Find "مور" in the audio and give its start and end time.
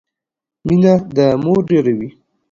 1.43-1.59